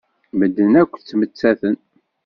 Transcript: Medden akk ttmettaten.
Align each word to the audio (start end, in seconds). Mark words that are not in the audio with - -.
Medden 0.39 0.73
akk 0.81 0.93
ttmettaten. 0.97 1.75